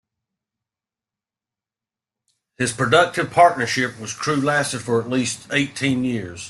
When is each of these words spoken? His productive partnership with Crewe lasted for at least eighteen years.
His 2.57 2.71
productive 2.73 3.31
partnership 3.31 3.99
with 3.99 4.17
Crewe 4.17 4.37
lasted 4.41 4.81
for 4.81 4.99
at 5.01 5.09
least 5.09 5.47
eighteen 5.53 6.03
years. 6.03 6.39